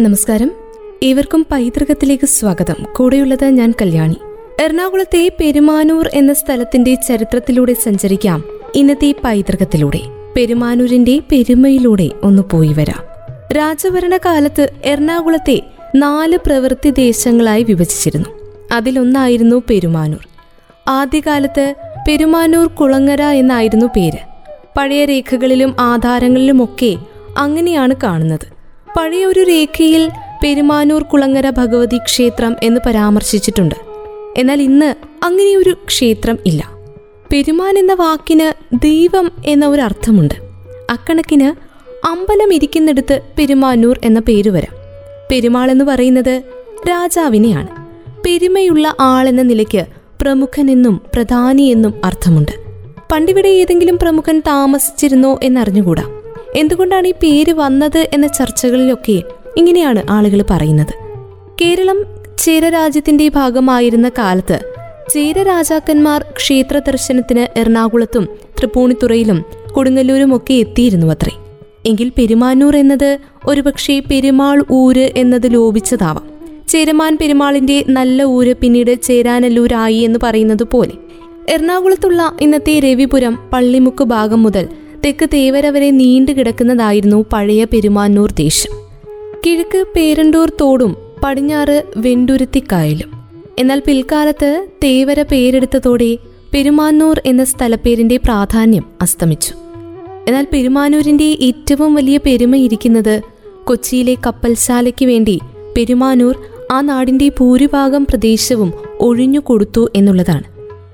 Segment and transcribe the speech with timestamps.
[0.00, 0.50] നമസ്കാരം.
[1.02, 2.74] ഏവർക്കും പൈതൃകത്തിലേക്ക് സ്വാഗതം.
[2.96, 4.16] കൂടെയുള്ളത് ഞാൻ കല്യാണി.
[4.60, 10.00] എറണാകുളത്തെ പെരുമാനൂർ എന്ന സ്ഥലത്തിന്റെ ചരിത്രത്തിലൂടെ സഞ്ചരിക്കാം ഇന്നത്തെ പൈതൃകത്തിലൂടെ.
[10.36, 13.02] പെരുമാനൂരിന്റെ പെരുമയിലൂടെ ഒന്ന് പോയി വരാം.
[13.52, 15.62] രാജഭരണകാലത്ത് എറണാകുളത്തെ
[15.96, 18.28] നാല് പ്രവൃത്തി ദേശങ്ങളായി വിഭജിച്ചിരുന്നു.
[18.72, 20.28] അതിലൊന്നായിരുന്നു പെരുമാനൂർ.
[20.88, 21.74] ആദ്യകാലത്ത്
[22.08, 24.18] പെരുമാനൂർ കുളങ്ങര എന്നായിരുന്നു പേര്.
[24.76, 26.96] പഴയ രേഖകളിലും ആധാരങ്ങളിലുമൊക്കെ
[27.38, 28.55] അങ്ങനെയാണ് കാണുന്നത്.
[28.96, 30.10] പഴയ ഒരു രേഖയിൽ
[30.44, 33.74] പെരുമാനൂർ കുളങ്ങര ഭഗവതി ക്ഷേത്രം എന്ന് പരാമർശിച്ചിട്ടുണ്ട്.
[34.36, 36.70] എന്നാൽ ഇന്ന് അങ്ങനെയൊരു ക്ഷേത്രം ഇല്ല.
[37.32, 40.34] പെരുമാൻ എന്ന വാക്കിന് ദൈവം എന്ന ഒരു അർത്ഥമുണ്ട്.
[40.90, 44.76] അക്കണക്കിന് അമ്പലം ഇരിക്കുന്നിടത്ത് പെരുമാനൂർ എന്ന പേര് വരാം.
[45.30, 46.42] പെരുമാൾ എന്ന് പറയുന്നത്
[46.90, 47.68] രാജാവിനെയാണ്.
[48.26, 48.94] പെരുമയുള്ള
[49.28, 49.86] എന്ന നിലയ്ക്ക്
[50.22, 52.52] പ്രമുഖനെന്നും പ്രധാനി എന്നും അർത്ഥമുണ്ട്.
[53.12, 56.15] പണ്ടിവിടെ ഏതെങ്കിലും പ്രമുഖൻ താമസിച്ചിരുന്നോ എന്നറിഞ്ഞുകൂടാ.
[56.56, 59.22] എന്തുകൊണ്ടാണ് ഈ പേര് വന്നത് എന്ന ചർച്ചകളിലൊക്കെ
[59.56, 60.94] ഇങ്ങനെയാണ് ആളുകൾ പറയുന്നത്.
[61.62, 62.04] കേരളം
[62.38, 64.58] ചേരരാജ്യത്തിന്റെ ഭാഗമായിരുന്ന കാലത്ത്
[65.10, 71.34] ചേരരാജാക്കന്മാർ ക്ഷേത്ര ദർശനത്തിന് എറണാകുളത്തും തൃപ്പൂണിത്തുറയിലും കൊടുങ്ങല്ലൂരും ഒക്കെ എത്തിയിരുന്നു അത്രേ
[71.86, 76.24] എങ്കിൽ പെരുമാനൂർ എന്നത് ഒരുപക്ഷെ പെരുമാൾ ഊര് എന്നത് ലോപിച്ചതാവാം.
[76.68, 80.92] ചേരമാൻ പെരുമാളിന്റെ നല്ല ഊര് പിന്നീട് ചേരാനല്ലൂരായി എന്ന് പറയുന്നത് പോലെ.
[81.48, 84.68] എറണാകുളത്തുള്ള ഇന്നത്തെ രവിപുരം പള്ളിമുക്ക് ഭാഗം മുതൽ
[85.06, 88.70] തെക്ക് തേവര വരെ നീണ്ടു കിടക്കുന്നതായിരുന്നു പഴയ പെരുമാന്നൂർ ദേശം.
[89.46, 93.12] കിഴക്ക് പേരണ്ടൂർ തോടും പടിഞ്ഞാറ് വെണ്ടുരുത്തിക്കായലും.
[93.58, 96.18] എന്നാൽ പിൽക്കാലത്ത് തേവര പേരെടുത്തതോടെ
[96.54, 99.54] പെരുമാന്നൂർ എന്ന സ്ഥലപ്പേരിന്റെ പ്രാധാന്യം അസ്തമിച്ചു.
[100.28, 103.22] എന്നാൽ പെരുമാനൂരിന്റെ ഏറ്റവും വലിയ പെരുമയിരിക്കുന്നത്
[103.64, 105.40] കൊച്ചിയിലെ കപ്പൽശാലയ്ക്ക് വേണ്ടി
[105.76, 106.36] പെരുമാനൂർ
[106.72, 110.44] ആ നാടിന്റെ ഭൂരിഭാഗം പ്രദേശവും ഒഴിഞ്ഞു കൊടുത്തു എന്നുള്ളതാണ്.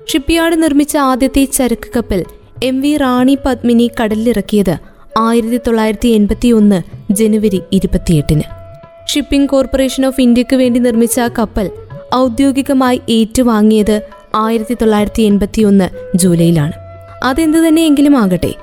[0.07, 2.25] ഷിപ്പ്യാർഡ് നിർമ്മിച്ച ആദ്യത്തെ ചരക്ക് കപ്പൽ
[2.63, 4.75] എം വി റാണി പത്മിനി കടലിലിറക്കിയത്
[5.17, 6.81] ആയിരത്തി തൊള്ളായിരത്തി എൺപത്തി ഒന്ന്
[7.13, 8.41] ജനുവരി ഇരുപത്തിയെട്ടിന്.
[9.07, 11.69] ഷിപ്പിംഗ് കോർപ്പറേഷൻ ഓഫ് ഇന്ത്യയ്ക്ക് വേണ്ടി നിർമ്മിച്ച കപ്പൽ
[12.15, 14.01] ഔദ്യോഗികമായി ഏറ്റുവാങ്ങിയത്
[14.35, 16.73] ആയിരത്തി തൊള്ളായിരത്തി എൺപത്തി ഒന്ന് ജൂലൈയിലാണ്.
[17.23, 18.53] അതെന്തു തന്നെയെങ്കിലും ആകട്ടെ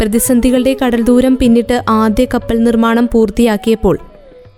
[0.00, 3.98] പ്രതിസന്ധികളുടെ കടൽ ദൂരം പിന്നിട്ട് ആദ്യ കപ്പൽ നിർമ്മാണം പൂർത്തിയാക്കിയപ്പോൾ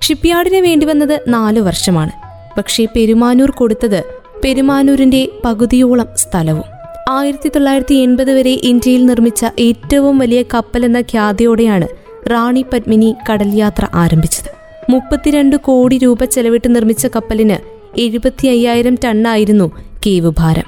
[0.00, 2.10] ഷിപ്പ്യാർഡിന് വേണ്ടി വന്നത് നാലു വർഷമാണ്.
[2.58, 4.04] പക്ഷേ പെരുമാനൂർ കൊടുത്തത്
[4.44, 6.81] പെരുമാനൂരിന്റെ പകുതിയോളം സ്ഥലവും.
[7.10, 11.88] ആയിരത്തി തൊള്ളായിരത്തി എൺപത് വരെ ഇന്ത്യയിൽ നിർമ്മിച്ച ഏറ്റവും വലിയ കപ്പൽ എന്ന ഖ്യാതിയോടെയാണ്
[12.30, 14.50] റാണി പത്മിനി കടൽ യാത്ര ആരംഭിച്ചത്.
[14.90, 17.56] മുപ്പത്തിരണ്ട് കോടി രൂപ ചെലവിട്ട് നിർമ്മിച്ച കപ്പലിന്
[18.00, 19.70] എഴുപത്തി അയ്യായിരം ടണ്ണായിരുന്നു
[20.06, 20.64] കേവ് ഭാരം.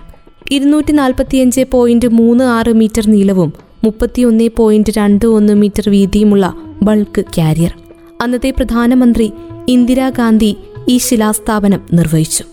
[0.53, 3.53] ഇരുന്നൂറ്റി നാൽപ്പത്തിയഞ്ച് പോയിന്റ് മൂന്ന് ആറ് മീറ്റർ നീളവും
[3.85, 7.75] മുപ്പത്തിയൊന്ന് പോയിന്റ് രണ്ട് ഒന്ന് മീറ്റർ വീതിയുമുള്ള ബൾക്ക് കാരിയർ.
[8.23, 9.33] അന്നത്തെ പ്രധാനമന്ത്രി
[9.69, 10.57] ഇന്ദിരാഗാന്ധി
[10.89, 12.45] ഈ ശിലാസ്ഥാപനം നിർവഹിച്ചു.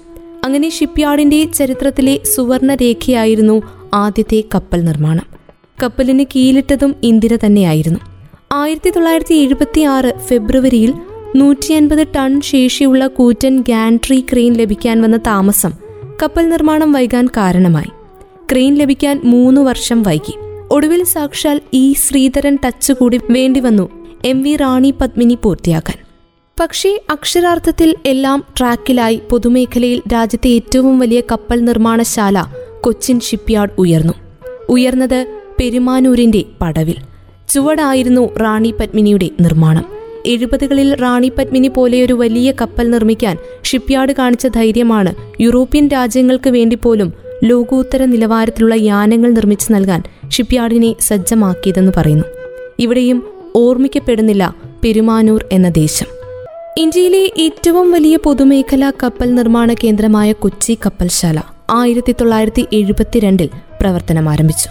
[0.43, 3.61] അങ്ങനെ ഷിപ്പ്യാർഡിന്റെ ചരിത്രത്തിലെ സുവർണ രേഖയായിരുന്നു
[3.93, 5.25] ആദ്യത്തെ കപ്പൽ നിർമ്മാണം.
[5.83, 7.99] കപ്പലിന് കീലിട്ടതും ഇന്ദിര തന്നെയായിരുന്നു.
[8.51, 10.93] ആയിരത്തി തൊള്ളായിരത്തി എഴുപത്തി ആറ് ഫെബ്രുവരിയിൽ
[11.35, 15.71] നൂറ്റി അൻപത് ടൺ ശേഷിയുള്ള കൂറ്റൻ ഗാൻട്രി ക്രെയിൻ ലഭിക്കാൻ വന്ന താമസം
[16.23, 17.91] കപ്പൽ നിർമ്മാണം വൈകാൻ കാരണമായി.
[18.51, 20.35] ക്രെയിൻ ലഭിക്കാൻ മൂന്ന് വർഷം വൈകി.
[20.71, 23.89] ഒടുവിൽ സാക്ഷാൽ ഇ ശ്രീധരൻ ടച്ച് കൂടി വേണ്ടിവന്നു.
[24.25, 26.10] എം വി റാണി പത്മിനി പൂർത്തിയാക്കാൻ.
[26.59, 32.45] പക്ഷേ അക്ഷരാർത്ഥത്തിൽ എല്ലാം ട്രാക്കിലായി പൊതുമേഖലയിൽ രാജ്യത്തെ ഏറ്റവും വലിയ കപ്പൽ നിർമ്മാണശാല
[32.81, 34.13] കൊച്ചിൻ ഷിപ്പ്യാർഡ് ഉയർന്നു.
[34.69, 35.27] ഉയർന്നത്
[35.59, 36.95] പെരുമാനൂരിന്റെ പടവിൽ.
[37.49, 39.85] ചുവടായിരുന്നു റാണി പത്മിനിയുടെ നിർമ്മാണം.
[40.25, 47.13] എഴുപതുകളിൽ റാണി പത്മിനി പോലെയൊരു വലിയ കപ്പൽ നിർമ്മിക്കാൻ ഷിപ്പ്യാർഡ് കാണിച്ച ധൈര്യമാണ് യൂറോപ്യൻ രാജ്യങ്ങൾക്ക് വേണ്ടി പോലും
[47.43, 52.23] ലോകോത്തര നിലവാരത്തിലുള്ള യാനങ്ങൾ നിർമ്മിച്ചു നൽകാൻ ഷിപ്പ്യാർഡിനെ സജ്ജമാക്കിയതെന്ന് പറയുന്നു.
[52.79, 53.23] ഇവിടെയും
[53.55, 56.20] ഓർമ്മിക്കപ്പെടുന്നില്ല പെരുമാനൂർ എന്ന ദേശം.
[56.77, 63.49] ഇന്ത്യയിലെ ഏറ്റവും വലിയ പൊതുമേഖലാ കപ്പൽ നിർമ്മാണ കേന്ദ്രമായ കൊച്ചി കപ്പൽശാല ആയിരത്തി തൊള്ളായിരത്തി എഴുപത്തിരണ്ടിൽ
[63.81, 64.69] പ്രവർത്തനം ആരംഭിച്ചു.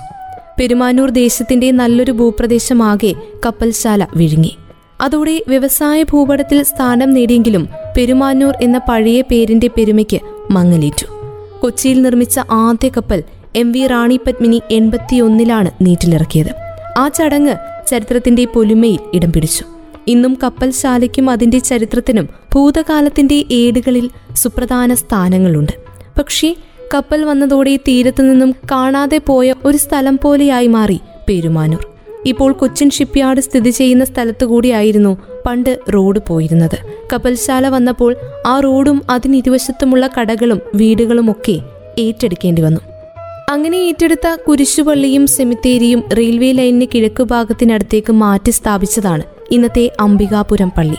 [0.61, 3.15] പെരുമാനൂർ ദേശത്തിന്റെ നല്ലൊരു ഭൂപ്രദേശമാകെ
[3.47, 4.57] കപ്പൽശാല വിഴുങ്ങി.
[5.01, 11.07] അതോടെ വ്യവസായ ഭൂപടത്തിൽ സ്ഥാനം നേടിയെങ്കിലും പെരുമാനൂർ എന്ന പഴയ പേരിന്റെ പെരുമയ്ക്ക് മങ്ങലേറ്റു.
[11.63, 13.23] കൊച്ചിയിൽ നിർമ്മിച്ച ആദ്യ കപ്പൽ
[13.57, 16.55] എം വി റാണി പത്മിനി എൺപത്തിയൊന്നിലാണ് നീറ്റിലിറക്കിയത്.
[16.99, 17.57] ആ ചടങ്ങ്
[17.89, 19.65] ചരിത്രത്തിന്റെ പൊലിമയിൽ ഇടം പിടിച്ചു.
[20.11, 25.73] ഇന്നും കപ്പൽശാലയ്ക്കും അതിന്റെ ചരിത്രത്തിനും ഭൂതകാലത്തിന്റെ ഏടുകളിൽ സുപ്രധാന സ്ഥാനങ്ങളുണ്ട്.
[26.19, 26.55] പക്ഷേ
[26.95, 30.99] കപ്പൽ വന്നതോടെ തീരത്തു നിന്നും കാണാതെ പോയ ഒരു സ്ഥലം പോലെയായി മാറി
[31.29, 31.87] പെരുമാനൂർ.
[32.27, 35.17] ഇപ്പോൾ കൊച്ചിൻ ഷിപ്പ്യാർഡ് സ്ഥിതി ചെയ്യുന്ന സ്ഥലത്തു കൂടിയായിരുന്നു
[35.47, 36.79] പണ്ട് റോഡ് പോയിരുന്നത്.
[37.13, 38.17] കപ്പൽശാല വന്നപ്പോൾ
[38.47, 41.61] ആ റോഡും അതിനിരുവശത്തുമുള്ള കടകളും വീടുകളുമൊക്കെ
[41.99, 42.81] ഏറ്റെടുക്കേണ്ടി വന്നു.
[43.51, 50.97] അങ്ങനെ ഏറ്റെടുത്ത കുരിശുപള്ളിയും സെമിത്തേരിയും റെയിൽവേ ലൈനിന് കിഴക്കുഭാഗത്തിനടുത്തേക്ക് മാറ്റി സ്ഥാപിച്ചതാണ് ഇന്നത്തെ അംബികാപുരം പള്ളി.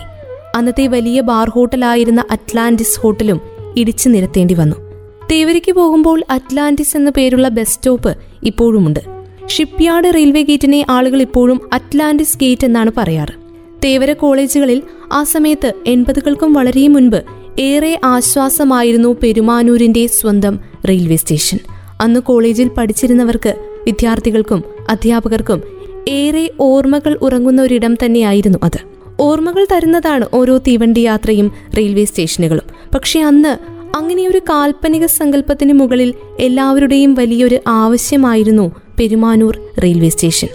[0.56, 3.42] അന്നത്തെ വലിയ ബാർ ഹോട്ടലായിരുന്ന അറ്റ്ലാന്റിസ് ഹോട്ടലും
[3.78, 4.76] ഇടിച്ചു നിരത്തേണ്ടി വന്നു.
[5.32, 9.00] തേവരിക്ക് പോകുമ്പോൾ അറ്റ്ലാന്റിസ് എന്ന പേരുള്ള ബസ് സ്റ്റോപ്പ് ഇപ്പോഴുമുണ്ട്.
[9.48, 13.34] ഷിപ്പ്യാർഡ് റെയിൽവേ ഗേറ്റിനെ ആളുകൾ ഇപ്പോഴും അറ്റ്ലാന്റിസ് ഗേറ്റ് എന്നാണ് പറയാറ്.
[13.84, 14.84] തേവര കോളേജുകളിൽ
[15.14, 17.24] ആ സമയത്ത് എൺപതുകൾക്കും വളരെ മുൻപ്
[17.60, 20.60] ഏറെ ആശ്വാസമായിരുന്നു പെരുമാനൂരിന്റെ സ്വന്തം
[20.90, 21.60] റെയിൽവേ സ്റ്റേഷൻ.
[22.02, 23.56] അന്ന് കോളേജിൽ പഠിച്ചിരുന്നവർക്ക്
[23.86, 28.80] വിദ്യാർത്ഥികൾക്കും അധ്യാപകർക്കും ഏറെ ഓർമ്മകൾ ഉറങ്ങുന്ന ഒരിടം തന്നെയായിരുന്നു അത്.
[29.20, 32.90] ഓർമ്മകൾ തരുന്നതാണ് ഓരോ തീവണ്ടി യാത്രയും റെയിൽവേ സ്റ്റേഷനുകളും.
[32.96, 33.58] പക്ഷെ അന്ന്
[33.98, 40.48] അങ്ങനെയൊരു കാൽപ്പനിക സങ്കല്പത്തിന് മുകളിൽ എല്ലാവരുടെയും വലിയൊരു ആവശ്യമായിരുന്നു പെരുമാനൂർ റെയിൽവേ സ്റ്റേഷൻ.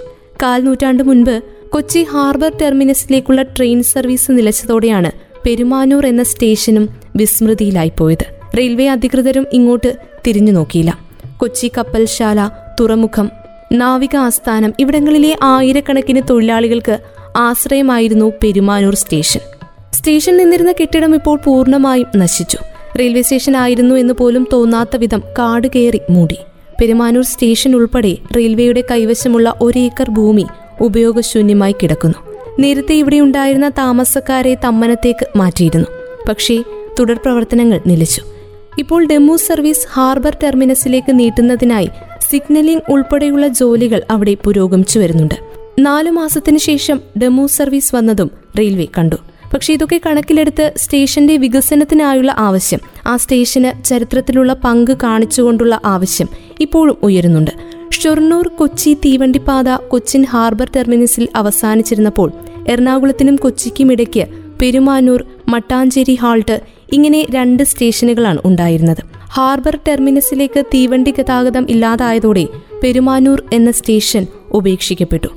[0.42, 5.12] കാൽനൂറ്റാണ്ട് മുൻപ് കൊച്ചി ഹാർബർ ടെർമിനസിലേക്കുള്ള ട്രെയിൻ സർവീസ് നിലച്ചതോടെയാണ്
[5.46, 8.56] പെരുമാനൂർ എന്ന സ്റ്റേഷനും വിസ്മൃതിയിലായിപ്പോയത്.
[8.58, 9.96] റെയിൽവേ അധികൃതരും ഇങ്ങോട്ട്
[10.26, 10.98] തിരിഞ്ഞു നോക്കിയില്ല
[11.36, 12.50] കൊച്ചി കപ്പൽശാല
[12.80, 13.30] തുറമുഖം
[13.72, 16.98] നാവിക ആസ്ഥാനം ഇവിടങ്ങളിലെ ആയിരക്കണക്കിന് തൊഴിലാളികൾക്ക്
[17.36, 19.40] ആശ്രയമായിരുന്നു പെരുമാനൂർ സ്റ്റേഷൻ.
[19.92, 22.58] സ്റ്റേഷൻ നിന്നിരുന്ന കെട്ടിടം ഇപ്പോൾ പൂർണമായും നശിച്ചു.
[22.98, 26.36] റെയിൽവേ സ്റ്റേഷൻ ആയിരുന്നു എന്ന് പോലും തോന്നാത്ത വിധം കാട് കയറി മൂടി.
[26.80, 30.46] പെരുമാനൂർ സ്റ്റേഷൻ ഉൾപ്പെടെ റെയിൽവേയുടെ കൈവശമുള്ള ഒരേക്കർ ഭൂമി
[30.80, 32.18] ഉപയോഗശൂന്യമായി കിടക്കുന്നു.
[32.58, 35.86] നേരത്തെ ഇവിടെ ഉണ്ടായിരുന്ന താമസക്കാരെ തമ്മനത്തേക്ക് മാറ്റിയിരുന്നു.
[36.28, 36.62] പക്ഷേ
[37.00, 38.22] തുടർ പ്രവർത്തനങ്ങൾ നിലച്ചു.
[38.78, 41.90] ഇപ്പോൾ ഡെമു സർവീസ് ഹാർബർ ടെർമിനസിലേക്ക് നീട്ടുന്നതിനായി
[42.30, 45.34] സിഗ്നലിംഗ് ഉൾപ്പെടെയുള്ള ജോലികൾ അവിടെ പുരോഗമിച്ചു വരുന്നുണ്ട്.
[45.78, 49.16] നാലു മാസത്തിനു ശേഷം ഡെമു സർവീസ് വന്നതും റെയിൽവേ കണ്ടു.
[49.54, 56.28] പക്ഷെ ഇതൊക്കെ കണക്കിലെടുത്ത് സ്റ്റേഷന്റെ വികസനത്തിനായുള്ള ആവശ്യം ആ സ്റ്റേഷന് ചരിത്രത്തിലുള്ള പങ്ക് കാണിച്ചുകൊണ്ടുള്ള ആവശ്യം
[56.60, 57.50] ഇപ്പോഴും ഉയരുന്നുണ്ട്.
[57.92, 62.32] ഷൊർണൂർ കൊച്ചി തീവണ്ടിപ്പാത കൊച്ചിൻ ഹാർബർ ടെർമിനസിൽ അവസാനിച്ചിരുന്നപ്പോൾ
[62.68, 64.26] എറണാകുളത്തിനും കൊച്ചിക്കും ഇടയ്ക്ക്
[64.62, 66.60] പെരുമാനൂർ മട്ടാഞ്ചേരി ഹാൾട്ട്
[66.92, 69.02] ഇങ്ങനെ രണ്ട് സ്റ്റേഷനുകളാണ് ഉണ്ടായിരുന്നത്.
[69.30, 72.48] ഹാർബർ ടെർമിനസിലേക്ക് തീവണ്ടി ഗതാഗതം ഇല്ലാതായതോടെ
[72.82, 75.28] പെരുമാനൂർ എന്ന സ്റ്റേഷൻ ഉപേക്ഷിക്കപ്പെട്ടു.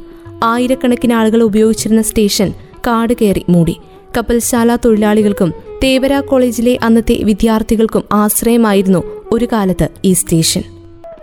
[0.43, 2.53] ആയിരക്കണക്കിന് ആളുകൾ ഉപയോഗിച്ചിരുന്ന സ്റ്റേഷൻ
[2.87, 3.75] കാട് കയറി മൂടി.
[4.17, 5.53] കപ്പൽശാല തൊഴിലാളികൾക്കും
[5.83, 10.63] തേവര കോളേജിലെ അന്നത്തെ വിദ്യാർത്ഥികൾക്കും ആശ്രയമായിരുന്നു ഒരു കാലത്ത് ഈ സ്റ്റേഷൻ.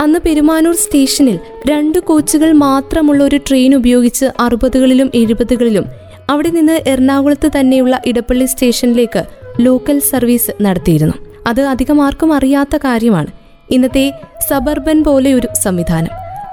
[0.00, 1.38] അന്ന് പെരുമാനൂർ സ്റ്റേഷനിൽ
[1.68, 5.84] രണ്ട് കോച്ചുകൾ മാത്രമുള്ള ഒരു ട്രെയിൻ ഉപയോഗിച്ച് അറുപതുകളിലും എഴുപതുകളിലും
[6.30, 11.14] അവിടെ നിന്ന് എറണാകുളത്ത് തന്നെയുള്ള ഇടപ്പള്ളി സ്റ്റേഷനിലേക്ക് ലോക്കൽ സർവീസ് നടത്തിയിരുന്നു.
[11.46, 13.26] അത് അധികം ആർക്കും അറിയാത്ത കാര്യമാണ്.
[13.70, 14.12] ഇന്നത്തെ
[14.50, 16.08] സബർബൻ പോലെയൊരു സംവിധാനം.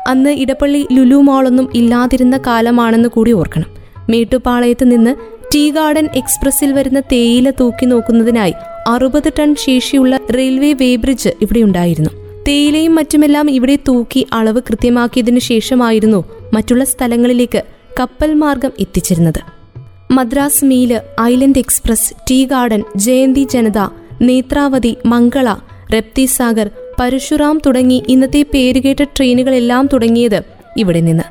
[0.08, 3.66] അന്ന് ഇടപ്പള്ളി ലുലു മാളൊന്നും ഇല്ലാതിരുന്ന കാലമാണെന്ന് കൂടി ഓർക്കണം.
[4.10, 5.16] മേട്ടുപാളയത്ത് നിന്ന്
[5.56, 8.54] ടീ ഗാർഡൻ എക്സ്പ്രസിൽ വരുന്ന തേയില തൂക്കി നോക്കുന്നതിനായി
[8.88, 12.10] അറുപത് ടൺ ശേഷിയുള്ള റെയിൽവേ വേബ്രിഡ്ജ് ഇവിടെ ഉണ്ടായിരുന്നു.
[12.48, 16.24] തേയിലയും മറ്റുമെല്ലാം ഇവിടെ തൂക്കി അളവ് കൃത്യമാക്കിയതിനു ശേഷമായിരുന്നു
[16.54, 17.64] മറ്റുള്ള സ്ഥലങ്ങളിലേക്ക്
[18.00, 19.63] കപ്പൽ മാർഗം എത്തിച്ചിരുന്നത്
[20.12, 23.78] Madras mail island express tea garden Jayanti Janata
[24.22, 25.56] Netravati Mangala
[25.94, 26.70] Rapti Sagar
[27.00, 30.44] Parashuram തുടങ്ങി ഇന്നത്തെ പേരുകേട്ട ട്രെയിനുകളെല്ലാം തുടങ്ങിയത്
[30.78, 31.24] ഇവിടെ നിന്ന്.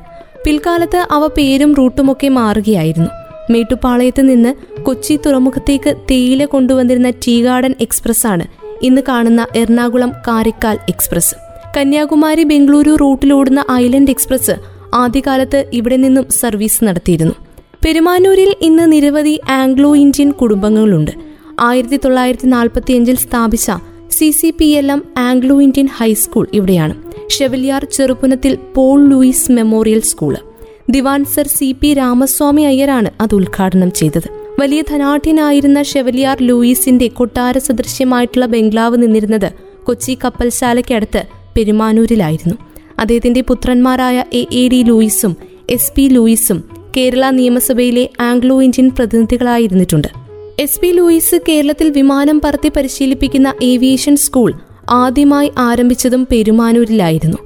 [0.45, 3.09] പിൽക്കാലത്ത് അവ പേരും റൂട്ടുമൊക്കെ മാറുകയായിരുന്നു.
[3.49, 8.45] മേട്ടുപ്പാളയത്ത് നിന്ന് കൊച്ചി തുറമുഖത്തേക്ക് തേയില കൊണ്ടുവന്നിരുന്ന ടീ ഗാർഡൻ എക്സ്പ്രസ്സാണ്
[8.81, 11.35] ഇന്ന് കാണുന്ന എറണാകുളം കാരിക്കാൽ എക്സ്പ്രസ്.
[11.77, 14.55] കന്യാകുമാരി ബംഗളൂരു റൂട്ടിലോടുന്ന ഐലൻഡ് എക്സ്പ്രസ്
[14.93, 17.33] ആദ്യകാലത്ത് ഇവിടെ നിന്നും സർവീസ് നടത്തിയിരുന്നു.
[17.85, 21.11] പെരുമാനൂരിൽ ഇന്ന് നിരവധി ആംഗ്ലോ ഇന്ത്യൻ കുടുംബങ്ങളുണ്ട്.
[21.59, 23.71] ആയിരത്തി തൊള്ളായിരത്തി നാൽപ്പത്തിയഞ്ചിൽ സ്ഥാപിച്ച
[24.11, 26.95] C C P L M Anglo Indian high school ഇവിടെയാണ്.
[27.29, 30.35] Chevalier Cheruppunathil Paul Louis memorial school.
[30.89, 34.29] Diwan sir C P Ramaswamy അയ്യരാണ് അത് ഉദ്ഘാടനം ചെയ്തത്.
[34.59, 39.51] വലിയ ധനാഠ്യനായിരുന്ന ഷെവലിയാർ ലൂയിസിന്റെ കൊട്ടാര സദൃശ്യമായിട്ടുള്ള ബംഗ്ലാവ് നിന്നിരുന്നത്
[39.83, 41.23] കൊച്ചി കപ്പൽശാലയ്ക്കടുത്ത്
[41.57, 42.55] പെരുമാനൂരിലായിരുന്നു.
[42.99, 45.35] അദ്ദേഹത്തിന്റെ പുത്രന്മാരായ എ എ ഡി ലൂയിസും
[45.69, 50.07] എസ് പി ലൂയിസും കേരള നിയമസഭയിലെ ആംഗ്ലോ ഇന്ത്യൻ പ്രതിനിധികളായിരുന്നിട്ടുണ്ട്.
[50.59, 54.53] എസ് പി ലൂയിസ് കേരളത്തിൽ വിമാനം പറത്തി പരിശീലിപ്പിക്കുന്ന ഏവിയേഷൻ സ്കൂൾ
[54.89, 57.37] ആദ്യമായി ആരംഭിച്ചതും പെരുമാനൂരിലായിരുന്നു.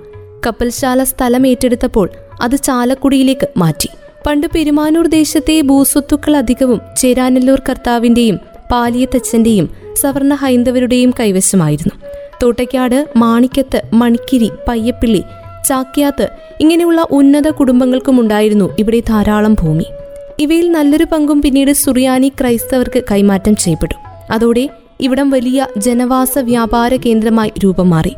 [0.48, 2.10] കപ്പൽശാല സ്ഥലം ഏറ്റെടുത്തപ്പോൾ
[2.42, 3.90] അത് ചാലക്കുടിയിലേക്ക് മാറ്റി.
[4.28, 8.40] പണ്ട് പെരുമാനൂർ ദേശത്തെ ഭൂസ്വത്തുക്കൾ അധികവും ചേരാനല്ലൂർ കർത്താവിന്റെയും
[8.72, 12.06] പാലിയത്തച്ഛന്റെയും സവർണ ഹൈന്ദവരുടെയും കൈവശമായിരുന്നു.
[12.44, 15.24] തോട്ടയ്ക്കാട് മാണിക്കത്ത് മണിക്കിരി പയ്യപ്പിള്ളി
[15.68, 16.28] ചാക്യാത്ത്
[16.62, 19.86] ഇങ്ങനെയുള്ള ഉന്നത കുടുംബങ്ങൾക്കുമുണ്ടായിരുന്നു ഇവിടെ ധാരാളം ഭൂമി.
[20.40, 23.96] ഇവയിൽ നല്ലൊരു പങ്കും പിന്നീട് സുറിയാനി ക്രൈസ്തവർക്ക് കൈമാറ്റം ചെയ്യപ്പെട്ടു.
[24.32, 24.70] അതോടെ
[25.02, 28.14] ഇവിടം വലിയ ജനവാസ വ്യാപാര കേന്ദ്രമായി രൂപം മാറി.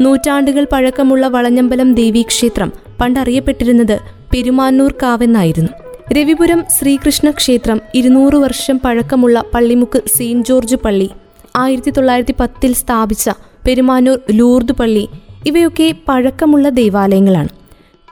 [0.00, 3.96] നൂറ്റാണ്ടുകൾ പഴക്കമുള്ള വളഞ്ഞമ്പലം ദേവീക്ഷേത്രം പണ്ടറിയപ്പെട്ടിരുന്നത്
[4.32, 5.72] പെരുമാന്നൂർ കാവെന്നായിരുന്നു.
[6.12, 11.08] രവിപുരം ശ്രീകൃഷ്ണ ക്ഷേത്രം ഇരുന്നൂറ് വർഷം പഴക്കമുള്ള പള്ളിമുക്ക് സെയിന്റ് ജോർജ് പള്ളി
[11.56, 13.30] ആയിരത്തി തൊള്ളായിരത്തി പത്തിൽ സ്ഥാപിച്ച
[13.66, 15.04] പെരുമാനൂർ ലൂർദ് പള്ളി
[15.46, 17.48] ഇവയൊക്കെ പഴക്കമുള്ള ദേവാലയങ്ങളാണ്.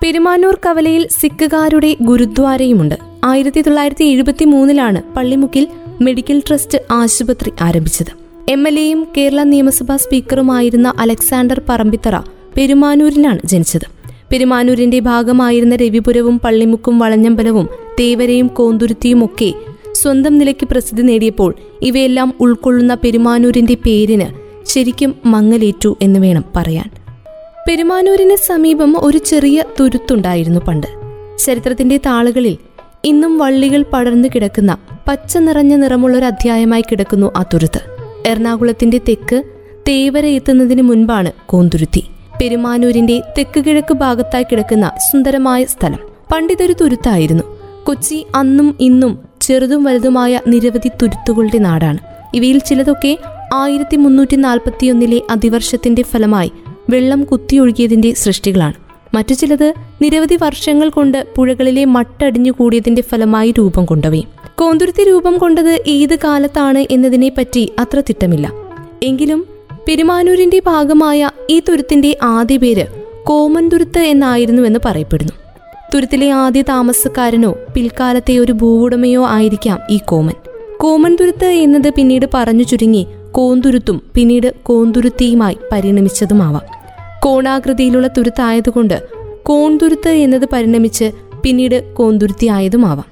[0.02, 2.94] പെരുമാനൂർ കവലയിൽ സിഖുകാരുടെ ഗുരുദ്വാരയുമുണ്ട്.
[3.24, 5.66] ആയിരത്തി തൊള്ളായിരത്തി എഴുപത്തി മൂന്നിലാണ് പള്ളിമുക്കിൽ
[6.00, 8.12] മെഡിക്കൽ ട്രസ്റ്റ് ആശുപത്രി ആരംഭിച്ചത്.
[8.50, 12.16] എം എൽ എയും കേരള നിയമസഭാ സ്പീക്കറുമായിരുന്ന അലക്സാണ്ടർ പറമ്പിത്തറ
[12.56, 13.86] പെരുമാനൂരിലാണ് ജനിച്ചത്.
[14.32, 17.68] പെരുമാനൂരിന്റെ ഭാഗമായിരുന്ന രവിപുരവും പള്ളിമുക്കും വളഞ്ഞമ്പലവും
[18.00, 19.52] തേവരയും കോന്തുരുത്തിയും ഒക്കെ
[19.92, 24.26] സ്വന്തം നിലയ്ക്ക് പ്രസിദ്ധി നേടിയപ്പോൾ ഇവയെല്ലാം ഉൾക്കൊള്ളുന്ന പെരുമാനൂരിന്റെ പേരിന്
[24.66, 26.99] ശരിക്കും മങ്ങലേറ്റു എന്ന് വേണം പറയാൻ.
[27.68, 30.86] പെരുമാനൂരിന് സമീപം ഒരു ചെറിയ തുരുത്തുണ്ടായിരുന്നു പണ്ട്.
[31.38, 32.58] ചരിത്രത്തിന്റെ താളുകളിൽ
[33.04, 37.80] ഇന്നും വള്ളികൾ പടർന്നു കിടക്കുന്ന പച്ച നിറഞ്ഞ നിറമുള്ളൊരു അധ്യായമായി കിടക്കുന്നു ആ തുരുത്ത്.
[38.26, 39.42] എറണാകുളത്തിന്റെ തെക്ക്
[39.88, 42.04] തേവര എത്തുന്നതിന് മുൻപാണ് കോന്തുരുത്തി.
[42.40, 45.98] പെരുമാനൂരിന്റെ തെക്ക് കിഴക്ക് ഭാഗത്തായി കിടക്കുന്ന സുന്ദരമായ സ്ഥലം.
[46.32, 47.44] പണ്ടിതൊരു തുരുത്തായിരുന്നു.
[47.84, 51.98] കൊച്ചി അന്നും ഇന്നും ചെറുതും വലുതുമായ നിരവധി തുരുത്തുകളുടെ നാടാണ്.
[52.34, 53.18] ഇവയിൽ ചിലതൊക്കെ
[53.54, 56.52] ആയിരത്തി മുന്നൂറ്റി നാൽപ്പത്തിയൊന്നിലെ അതിവർഷത്തിന്റെ ഫലമായി
[56.90, 58.72] വെള്ളം കുത്തിയൊഴുകിയതിന്റെ സൃഷ്ടികളാണ്.
[59.14, 64.24] മറ്റു ചിലത് നിരവധി വർഷങ്ങൾ കൊണ്ട് പുഴകളിലെ മട്ടടിഞ്ഞു കൂടിയതിന്റെ ഫലമായി രൂപം കൊണ്ടവയും.
[64.58, 68.52] കോന്തുരുത്തി രൂപം കൊണ്ടത് ഏത് കാലത്താണ് എന്നതിനെ പറ്റി അത്ര തിട്ടമില്ല.
[69.02, 69.46] എങ്കിലും
[69.88, 72.86] പെരുമാനൂരിന്റെ ഭാഗമായ ഈ തുരുത്തിന്റെ ആദ്യ പേര്
[73.24, 75.32] കോമൻ തുരുത്ത് എന്നായിരുന്നുവെന്ന് പറയപ്പെടുന്നു.
[75.94, 80.34] തുരുത്തിലെ ആദ്യ താമസക്കാരനോ പിൽക്കാലത്തെ ഒരു ഭൂവുടമയോ ആയിരിക്കാം ഈ കോമൻ.
[80.76, 86.79] കോമൻ തുരുത്ത് എന്നത് പിന്നീട് പറഞ്ഞു ചുരുങ്ങി കോന്തുരുത്തും പിന്നീട് കോന്തുരുത്തിയുമായി പരിണമിച്ചതുമാവാം.
[87.24, 89.02] കോണാകൃതിയിലുള്ള തുരുത്തായതുകൊണ്ട്
[89.42, 91.12] കോൺതുരുത്ത് എന്നത് പരിണമിച്ച്
[91.42, 93.04] പിന്നീട് കോന്തുരുത്തി ആയതുമാവാം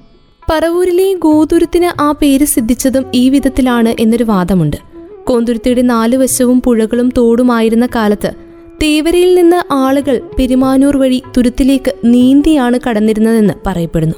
[0.51, 4.77] പറവൂരിലെ ഗോതുരുത്തിന് ആ പേര് സിദ്ധിച്ചതും ഈ വിധത്തിലാണ് എന്നൊരു വാദമുണ്ട്.
[5.23, 8.33] കോന്തുരുത്തിയുടെ നാലു വശവും പുഴകളും തോടുമായിരുന്ന കാലത്ത്
[8.83, 14.15] തേവരയിൽ നിന്ന് ആളുകൾ പെരുമാനൂർ വഴി തുരുത്തിലേക്ക് നീന്തിയാണ് കടന്നിരുന്നതെന്ന് പറയപ്പെടുന്നു.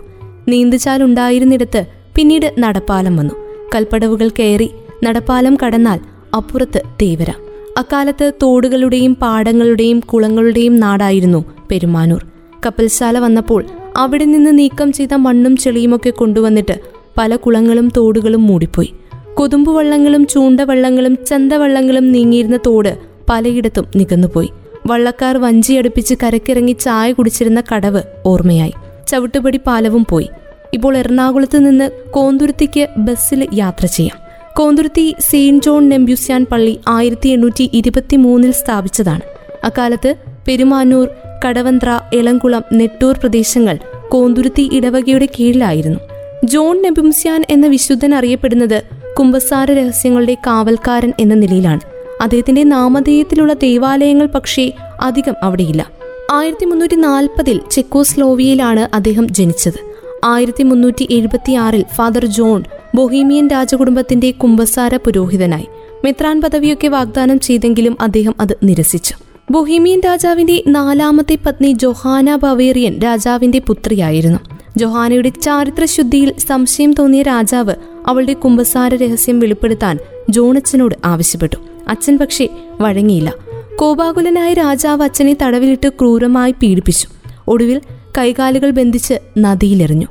[0.48, 3.34] നീന്തിച്ചാലുണ്ടായിരുന്നിടത്ത് പിന്നീട് നടപ്പാലം വന്നു.
[3.76, 4.70] കൽപ്പടവുകൾ കയറി
[5.04, 6.00] നടപ്പാലം കടന്നാൽ
[6.36, 7.34] അപ്പുറത്ത് തേവര.
[7.78, 12.26] അക്കാലത്ത് തോടുകളുടെയും പാടങ്ങളുടെയും കുളങ്ങളുടെയും നാടായിരുന്നു പെരുമാനൂർ.
[12.66, 13.66] കപ്പൽശാല വന്നപ്പോൾ
[13.98, 16.80] അവിടെ നിന്ന് നീക്കം ചെയ്ത മണ്ണും ചെളിയുമൊക്കെ കൊണ്ടുവന്നിട്ട്
[17.18, 18.94] പല കുളങ്ങളും തോടുകളും മൂടിപ്പോയി.
[19.34, 22.98] കൊതുമ്പുവള്ളങ്ങളും ചൂണ്ടവള്ളങ്ങളും ചന്തവള്ളങ്ങളും നീങ്ങിയിരുന്ന തോട്
[23.30, 24.50] പലയിടത്തും നികന്നുപോയി.
[24.88, 28.74] വള്ളക്കാർ വഞ്ചിയടുപ്പിച്ച് കരക്കിറങ്ങി ചായ കുടിച്ചിരുന്ന കടവ് ഓർമ്മയായി.
[29.08, 30.30] ചവിട്ടുപടി പാലവും പോയി.
[30.74, 34.21] ഇപ്പോൾ എറണാകുളത്ത് നിന്ന് കോന്തുരുത്തിക്ക് ബസ്സിൽ യാത്ര ചെയ്യാം.
[34.62, 39.22] കോന്തുരുത്തി സെയിന്റ് ജോൺ നെമ്പ്യൂസ്യാൻ പള്ളി ആയിരത്തി എണ്ണൂറ്റി ഇരുപത്തി മൂന്നിൽ സ്ഥാപിച്ചതാണ്.
[39.64, 40.16] അക്കാലത്ത്
[40.48, 41.08] പെരുമാനൂർ
[41.46, 46.00] കടവന്ത്ര എളംകുളം നെട്ടൂർ പ്രദേശങ്ങൾ കോന്തുരുത്തി ഇടവകയുടെ കീഴിലായിരുന്നു.
[46.46, 48.84] ജോൺ നെബുംസ്യാൻ എന്ന വിശുദ്ധൻ അറിയപ്പെടുന്നത്
[49.20, 51.80] കുംഭസാര രഹസ്യങ്ങളുടെ കാവൽക്കാരൻ എന്ന നിലയിലാണ്.
[52.22, 55.92] അദ്ദേഹത്തിന്റെ നാമധേയത്തിലുള്ള ദേവാലയങ്ങൾ പക്ഷേ അധികം അവിടെയില്ല.
[56.32, 59.80] ആയിരത്തി മുന്നൂറ്റി നാൽപ്പതിൽ ചെക്കോസ്ലോവിയയിലാണ് അദ്ദേഹം ജനിച്ചത്.
[60.24, 62.64] ആയിരത്തി മുന്നൂറ്റി എഴുപത്തിയാറിൽ ഫാദർ ജോൺ
[62.96, 65.68] ബൊഹീമിയൻ രാജകുടുംബത്തിന്റെ കുംഭസാര പുരോഹിതനായി.
[66.06, 69.16] മെത്രാൻ പദവിയൊക്കെ വാഗ്ദാനം ചെയ്തെങ്കിലും അദ്ദേഹം അത് നിരസിച്ചു.
[69.52, 74.40] ബൊഹീമിയൻ രാജാവിന്റെ നാലാമത്തെ പത്നി ജൊഹാന ബവേറിയൻ രാജാവിന്റെ പുത്രിയായിരുന്നു.
[74.78, 77.74] ജൊഹാനയുടെ ചാരിത്രശുദ്ധിയിൽ സംശയം തോന്നിയ രാജാവ്
[78.08, 79.98] അവളുടെ കുംഭസാര രഹസ്യം വെളിപ്പെടുത്താൻ
[80.30, 81.56] ജോണച്ചനോട് ആവശ്യപ്പെട്ടു.
[81.88, 82.48] അച്ഛൻ പക്ഷേ
[82.82, 83.34] വഴങ്ങിയില്ല.
[83.76, 87.08] കോപാകുലനായ രാജാവ് അച്ഛനെ തടവിലിട്ട് ക്രൂരമായി പീഡിപ്പിച്ചു.
[87.48, 87.82] ഒടുവിൽ
[88.18, 90.08] കൈകാലുകൾ ബന്ധിച്ച് നദിയിലെറിഞ്ഞു.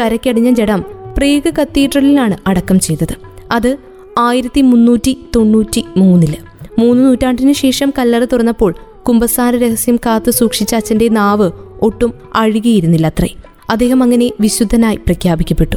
[0.00, 3.14] കരക്കടിഞ്ഞ ജഡം പ്രേഗ കത്തീഡ്രലിലാണ് അടക്കം ചെയ്തത്.
[3.52, 3.76] അത്
[4.18, 6.36] ആയിരത്തി മുന്നൂറ്റി തൊണ്ണൂറ്റി മൂന്നിൽ
[6.78, 8.74] മൂന്ന് നൂറ്റാണ്ടിന് ശേഷം കല്ലറ തുറന്നപ്പോൾ
[9.08, 11.50] കുംഭസാര രഹസ്യം കാത്തു സൂക്ഷിച്ച അച്ഛന്റെ നാവ്
[11.82, 13.28] ഒട്ടും അഴുകിയിരുന്നില്ല അത്രേ
[13.70, 15.76] അദ്ദേഹം അങ്ങനെ വിശുദ്ധനായി പ്രഖ്യാപിക്കപ്പെട്ടു.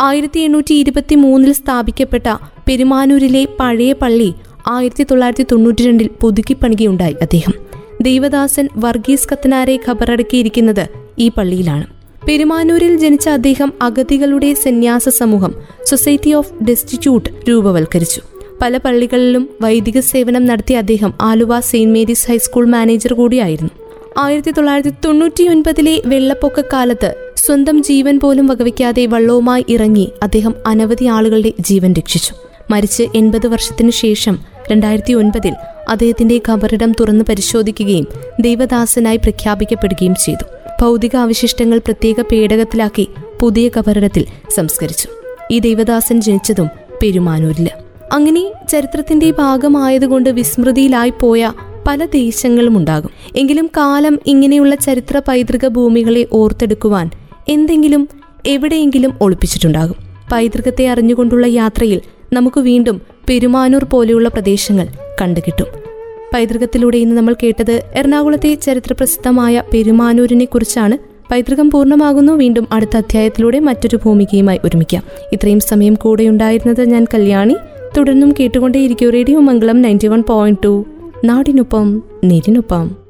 [0.00, 2.28] ആയിരത്തി എണ്ണൂറ്റി ഇരുപത്തി മൂന്നിൽ സ്ഥാപിക്കപ്പെട്ട
[2.68, 4.34] പെരുമാനൂരിലെ പഴയ പള്ളി
[4.68, 7.54] ആയിരത്തി തൊള്ളായിരത്തി തൊണ്ണൂറ്റി രണ്ടിൽ പുതുക്കിപ്പണികയുണ്ടായി അദ്ദേഹം.
[8.02, 10.88] ദൈവദാസൻ വർഗീസ് കത്തനാരെ ഖബറടക്കിയിരിക്കുന്നത്
[11.18, 11.95] ഈ പള്ളിയിലാണ്.
[12.28, 15.54] പെരുമാനൂരിൽ ജനിച്ച അദ്ദേഹം അഗതികളുടെ സന്യാസ സമൂഹം
[15.84, 18.20] സൊസൈറ്റി ഓഫ് ഡെസ്റ്റിറ്റ്യൂട്ട് രൂപവൽക്കരിച്ചു.
[18.62, 23.70] പല പള്ളികളിലും വൈദിക സേവനം നടത്തിയ അദ്ദേഹം Aluva saint Mary's high school manager കൂടിയായിരുന്നു.
[24.18, 31.52] ആയിരത്തി തൊള്ളായിരത്തി തൊണ്ണൂറ്റി ഒൻപതിലെ വെള്ളപ്പൊക്ക കാലത്ത് സ്വന്തം ജീവൻ പോലും വകവയ്ക്കാതെ വള്ളവുമായി ഇറങ്ങി അദ്ദേഹം അനവധി ആളുകളുടെ
[31.60, 32.34] ജീവൻ രക്ഷിച്ചു.
[32.70, 34.38] മരിച്ച് എൺപത് വർഷത്തിനു ശേഷം
[34.72, 35.54] രണ്ടായിരത്തി ഒൻപതിൽ
[35.88, 38.06] അദ്ദേഹത്തിന്റെ ഖബറിടം തുറന്ന് പരിശോധിക്കുകയും
[38.40, 40.44] ദൈവദാസനായി പ്രഖ്യാപിക്കപ്പെടുകയും ചെയ്തു.
[40.80, 43.08] ഭൗതിക അവശിഷ്ടങ്ങൾ പ്രത്യേക പേടകത്തിലാക്കി
[43.40, 45.08] പുതിയ കബറിടത്തിൽ സംസ്കരിച്ചു.
[45.50, 46.70] ഈ ദേവദാസൻ ജനിച്ചതും
[47.02, 47.68] പെരുമാനൂരിൽ.
[48.12, 51.52] അങ്ങനെ ചരിത്രത്തിന്റെ ഭാഗമായതുകൊണ്ട് വിസ്മൃതിയിലായി പോയ
[51.86, 53.10] പല ദേശങ്ങളും ഉണ്ടാകും.
[53.36, 57.10] എങ്കിലും കാലം ഇങ്ങനെയുള്ള ചരിത്ര പൈതൃക ഭൂമികളെ ഓർത്തെടുക്കുവാൻ
[57.48, 58.08] എന്തെങ്കിലും
[58.46, 59.96] എവിടെയെങ്കിലും ഒളിപ്പിച്ചിട്ടുണ്ടാകും.
[60.32, 62.00] പൈതൃകത്തെ അറിഞ്ഞുകൊണ്ടുള്ള യാത്രയിൽ
[62.32, 64.88] നമുക്ക് വീണ്ടും പെരുമാനൂർ പോലെയുള്ള പ്രദേശങ്ങൾ
[65.22, 65.85] കണ്ടുകിട്ടും.
[66.34, 70.98] പൈതൃകത്തിലൂടെ ഇന്ന് നമ്മൾ കേട്ടത് എറണാകുളത്തെ ചരിത്രപ്രസിദ്ധമായ പെരുമാനൂരിനെ കുറിച്ചാണ്
[71.32, 72.32] പൈതൃകം പൂർണമാകുന്നു.
[72.32, 75.02] വീണ്ടും അടുത്ത അധ്യായത്തിലൂടെ മറ്റൊരു ഭൂമികയുമായി ഒരുമിക്കാം.
[75.32, 77.56] ഇത്രയും സമയം കൂടെ ഉണ്ടായിരുന്നത് ഞാൻ കല്യാണി.
[77.96, 80.84] തുടർന്നും കേട്ടുകൊണ്ടേയിരിക്കും radio Mangalam ninety one point two.
[81.24, 83.05] നാടിനൊപ്പം നേരിനൊപ്പം.